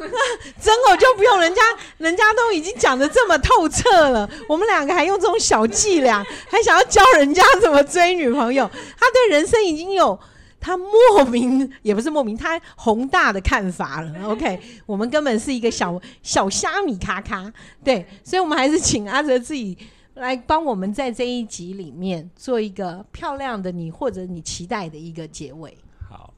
[0.62, 1.62] 争偶就不用，人家
[2.00, 8.70] 人家都已经讲的这么透彻了，我们两个还用这种小伎俩，还想要教人家怎么追女朋友？
[9.00, 10.20] 他对人生已经有。
[10.68, 14.14] 他莫名也不是莫名，他宏大的看法了。
[14.28, 17.54] OK，我们根本是一个小小虾米咔咔，
[17.86, 19.78] 对，所以我们还是请阿哲自己
[20.16, 25.78] 来帮我们在这一集里面做一个漂亮的你或者你期待的一个结尾。
[26.10, 26.34] 好，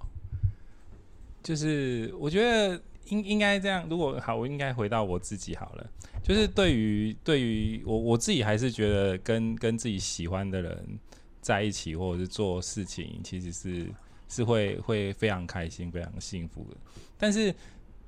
[1.42, 3.88] 就是我觉得应应该这样。
[3.90, 5.90] 如果好，我应该回到我自己好了。
[6.22, 11.00] 就是对于对于我我自己，还是觉得跟跟自己喜欢的人
[11.42, 13.88] 在一起，或者是做事情，其实是。
[14.30, 16.78] 是会会非常开心、非常幸福的，
[17.18, 17.54] 但是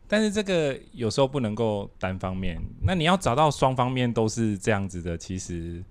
[0.07, 5.83] 但是这个有时候不能够单方面，那你要找到双方面都是这样子的，其实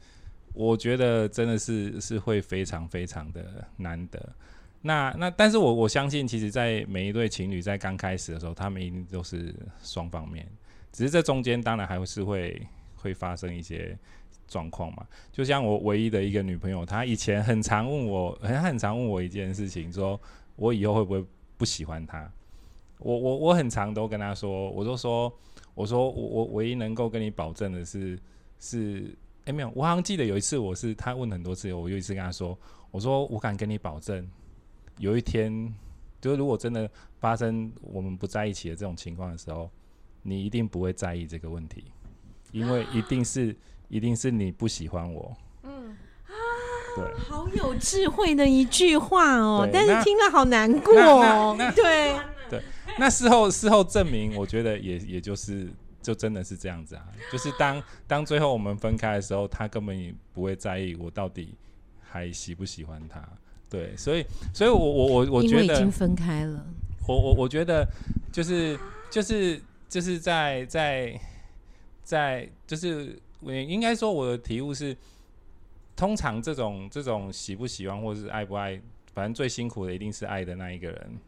[0.54, 4.32] 我觉得真的是是会非常非常的难得。
[4.82, 10.46] 那那但是我我相信，其实，在每一对情侣在刚开始的时候，他们一定都是双方面，
[10.92, 13.98] 只是这中间当然还是会会发生一些。
[14.50, 20.20] 状况嘛，就像我唯一的一个女朋友，她以前很常问我，很很常问我一件事情，说
[20.56, 21.24] 我以后会不会
[21.56, 22.28] 不喜欢她？
[22.98, 25.32] 我我我很常都跟她说，我就说，
[25.74, 28.18] 我说我我唯一能够跟你保证的是，
[28.58, 32.58] 是，哎、没有，我好像记得有一次我是她问很多次，我有一次跟她说，
[32.90, 34.28] 我说我敢跟你保证，
[34.98, 35.72] 有一天，
[36.20, 36.90] 就是如果真的
[37.20, 39.70] 发生我们不在一起的这种情况的时候，
[40.22, 41.84] 你一定不会在意这个问题，
[42.50, 43.56] 因为一定是。
[43.90, 45.94] 一定是你不喜欢我，嗯。
[46.26, 46.32] 啊，
[46.96, 52.16] 对，好有智慧的一句话哦，但是听了好难过哦，对，
[52.48, 52.62] 对，
[52.98, 55.68] 那事后事后证明，我觉得也也就是
[56.00, 61.54] 就真的是这样子啊，就是当当最后我们分开的时候，他根本也不会在意我到底
[62.00, 63.22] 还喜不喜欢他。
[63.68, 66.66] 对，所以所以我我我我觉得已经分开了，
[67.06, 67.86] 我我我觉得
[68.32, 68.78] 就是
[69.10, 71.20] 就是就是在在
[72.02, 74.96] 在就是我应该说我的体悟是，
[75.96, 78.80] 通常这种这种喜不喜欢或是爱不爱，
[79.12, 81.18] 反正最辛苦的一定是爱的那一个人，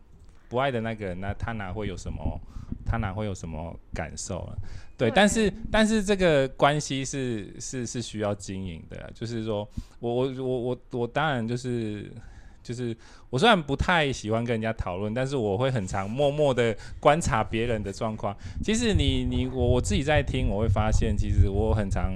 [0.49, 2.41] 不爱的那个人，那他哪会有什么，
[2.85, 4.55] 他哪会有什么感受啊？
[4.97, 9.69] 对，对但是但是这个关系是是是需要经营的，就是说
[10.01, 12.11] 我我我我我当然就是。
[12.63, 12.97] 就是
[13.29, 18.37] 我虽然不太喜欢跟人家讨论，但是我会很常默默的观察别人的状况。
[18.63, 22.13] 其实你你我我自己在听，我会发现，其实我很常，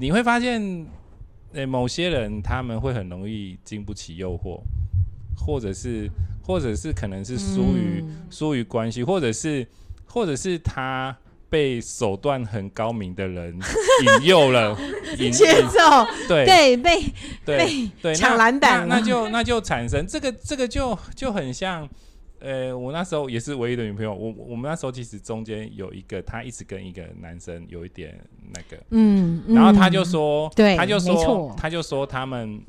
[0.00, 0.60] 你会发现，
[1.52, 4.60] 诶、欸，某些人他们会很容易经不起诱惑，
[5.36, 6.08] 或者是
[6.42, 9.66] 或者是可能是疏于疏于关系，或者是
[10.06, 11.16] 或者是他。
[11.50, 13.56] 被手段很高明的人
[14.20, 14.76] 引诱了，
[15.18, 16.44] 引节奏，对。
[16.44, 17.00] 对，被
[17.44, 21.88] 对对抢篮板，那就那就产生这个这个就就很像，
[22.40, 28.18] 呃，我那时候也是唯一的女朋友，我我们那时候其实中间有一个，她一直跟一个男生有一点
[28.52, 32.60] 那个，嗯，然后他就说，对，他就说，他就说他们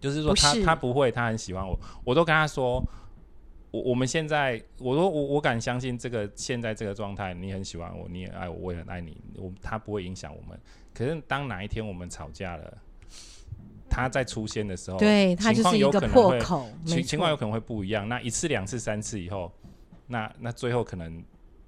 [0.00, 2.82] 就是说他他不会，他很喜欢我，我都跟他说。
[3.72, 10.58] 我我们现在，我说我我敢相信这个现在这个状态，你很喜欢我，你也爱我，我也很爱你，我他不会影响我们。
[10.94, 12.78] 可是当哪一天我们吵架了，
[13.90, 18.08] 他再出现的时候，对，他就是一个破口，情情况有可能会不一样。
[18.08, 19.52] 那一次、两次、三次以后，
[20.06, 21.22] 那那最后可能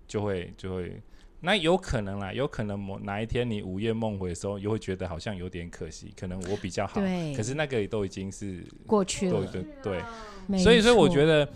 [0.07, 1.03] 就会就会，
[1.41, 10.03] 那有可能啦，有可能某哪一天你午夜梦回的时候，又会觉得好像有点可惜，可能我比较好，对，可是那个也都已经是过去了，对对
[10.49, 11.47] 对，所以所以我觉得。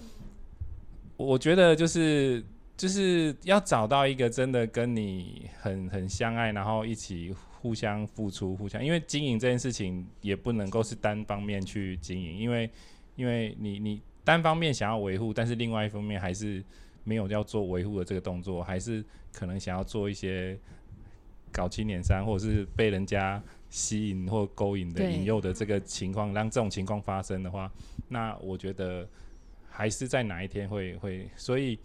[1.22, 2.42] 我觉得就是
[2.76, 12.68] 就是要找到一个真的跟你很很相爱，然后一起互相付出、互相，因为经营这件事情也不能够是单方面去经营，因为
[13.14, 16.62] 因为你你单方面想要维护，但是另外一方面还是
[17.04, 20.58] 没有要做维护的这个动作，还是可能想要做一些
[21.52, 27.70] 搞七年三，或者是被人家吸引或勾引的引诱的这个情况，让这种情况发生的话，
[28.08, 29.08] 那我觉得。
[29.74, 31.78] 还是在哪一天会会，所以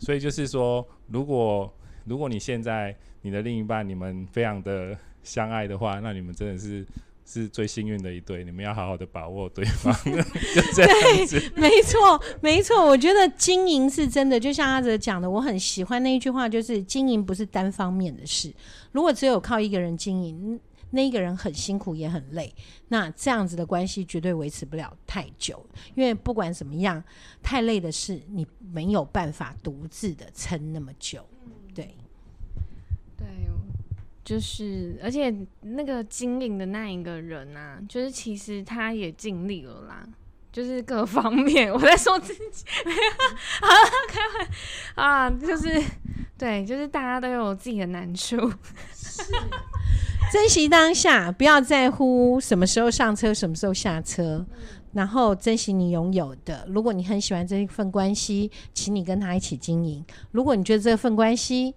[0.00, 1.70] 所以就是说，如果
[2.06, 6.84] 如果你现在你的另一半你们非常的相爱的话，那你们真的是
[7.26, 9.94] 是最幸运的一对，你们要好好的把握对方。
[10.04, 11.38] 就这样子。
[11.38, 18.52] 对，没错没错，我觉得经营是真的，就像阿泽讲的，我很喜欢那一句话，就是经营不是单方面的事，
[18.92, 20.58] 如果只有靠一个人经营。
[20.94, 22.54] 那一个人很辛苦也很累，
[22.88, 25.64] 那这样子的关系绝对维持不了太久，
[25.94, 27.02] 因为不管怎么样，
[27.42, 31.26] 太累的事你没有办法独自的撑那么久。
[31.74, 31.96] 对，
[33.16, 33.26] 对，
[34.24, 40.08] 就是而且那个经营的那一个人啊，就是其实他也尽力了啦，
[40.52, 42.98] 就是各方面我在说自己，没有
[43.68, 43.68] 啊，
[44.08, 44.48] 开玩
[44.94, 45.82] 啊，就是
[46.36, 48.36] 对，就是大家都有自己的难处。
[48.94, 49.22] 是。
[50.32, 54.44] 珍惜当下，不要在乎什么时候上车，什么时候下车，
[54.92, 56.66] 然后珍惜你拥有的。
[56.68, 60.04] 如果你很喜欢这一份关系，请你跟他一起经营。
[60.32, 61.74] 如果你觉得这份关系，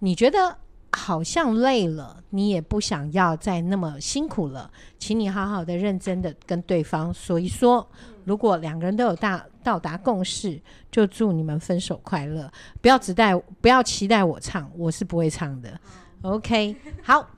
[0.00, 0.58] 你觉得
[0.92, 7.88] 好像累了，你也不想要再那么辛苦了，请你好好的、认真的跟对方说一说。
[8.30, 10.56] 如果两个人都有大到达共识，
[10.88, 12.48] 就祝你们分手快乐。
[12.80, 15.68] 不要只待，不要期待我唱，我是不会唱的。
[16.22, 17.28] OK，好。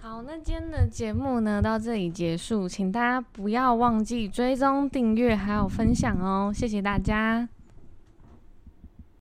[0.00, 7.48] 好，那今天的节目呢，到这里结束，请大家不要忘记追踪、订阅还有分享哦，谢谢大家。